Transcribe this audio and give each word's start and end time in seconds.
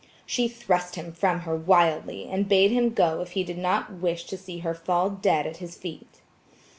She 0.25 0.47
thrust 0.47 0.95
him 0.95 1.11
from 1.11 1.41
her 1.41 1.55
wildly, 1.55 2.27
and 2.27 2.49
bade 2.49 2.71
him 2.71 2.89
go 2.89 3.21
if 3.21 3.33
he 3.33 3.43
did 3.43 3.59
not 3.59 3.93
wish 3.93 4.23
to 4.23 4.35
see 4.35 4.57
her 4.65 4.73
fall 4.73 5.11
dead 5.11 5.45
at 5.45 5.57
his 5.57 5.75
feet. 5.77 6.21